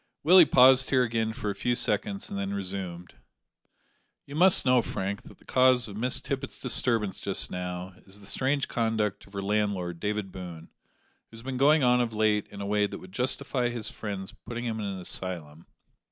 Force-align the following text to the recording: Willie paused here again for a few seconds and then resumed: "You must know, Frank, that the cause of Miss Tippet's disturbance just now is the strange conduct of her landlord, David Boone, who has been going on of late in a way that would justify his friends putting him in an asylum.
Willie 0.23 0.47
paused 0.47 0.89
here 0.89 1.03
again 1.03 1.31
for 1.31 1.51
a 1.51 1.53
few 1.53 1.75
seconds 1.75 2.27
and 2.31 2.39
then 2.39 2.55
resumed: 2.55 3.13
"You 4.25 4.33
must 4.33 4.65
know, 4.65 4.81
Frank, 4.81 5.21
that 5.21 5.37
the 5.37 5.45
cause 5.45 5.87
of 5.87 5.95
Miss 5.95 6.19
Tippet's 6.19 6.59
disturbance 6.59 7.19
just 7.19 7.51
now 7.51 7.93
is 8.07 8.19
the 8.19 8.25
strange 8.25 8.67
conduct 8.67 9.27
of 9.27 9.33
her 9.33 9.43
landlord, 9.43 9.99
David 9.99 10.31
Boone, 10.31 10.69
who 11.29 11.37
has 11.37 11.43
been 11.43 11.57
going 11.57 11.83
on 11.83 12.01
of 12.01 12.15
late 12.15 12.47
in 12.47 12.61
a 12.61 12.65
way 12.65 12.87
that 12.87 12.97
would 12.97 13.11
justify 13.11 13.69
his 13.69 13.91
friends 13.91 14.31
putting 14.33 14.65
him 14.65 14.79
in 14.79 14.87
an 14.87 14.99
asylum. 14.99 15.67